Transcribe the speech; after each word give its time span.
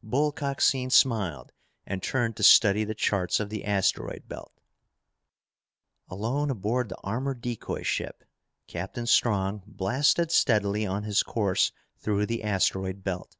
Bull 0.00 0.30
Coxine 0.30 0.90
smiled 0.90 1.50
and 1.84 2.00
turned 2.00 2.36
to 2.36 2.44
study 2.44 2.84
the 2.84 2.94
charts 2.94 3.40
of 3.40 3.48
the 3.50 3.64
asteroid 3.64 4.28
belt. 4.28 4.52
Alone 6.08 6.50
aboard 6.50 6.88
the 6.88 6.96
armored 7.02 7.40
decoy 7.40 7.82
ship, 7.82 8.22
Captain 8.68 9.08
Strong 9.08 9.64
blasted 9.66 10.30
steadily 10.30 10.86
on 10.86 11.02
his 11.02 11.24
course 11.24 11.72
through 11.98 12.26
the 12.26 12.44
asteroid 12.44 13.02
belt. 13.02 13.36